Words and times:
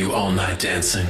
you 0.00 0.14
all 0.14 0.32
night 0.32 0.58
dancing. 0.58 1.09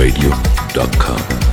radio.com. 0.00 1.49